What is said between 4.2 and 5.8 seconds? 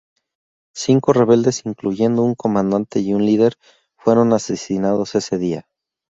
asesinados ese día.